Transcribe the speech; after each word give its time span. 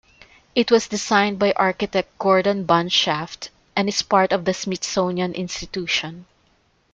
It 0.55 0.71
was 0.71 0.87
designed 0.87 1.37
by 1.37 1.51
architect 1.55 2.17
Gordon 2.17 2.65
Bunshaft 2.65 3.49
and 3.75 3.87
is 3.87 4.01
part 4.01 4.31
of 4.31 4.45
the 4.45 4.53
Smithsonian 4.55 5.35
Institution. 5.35 6.25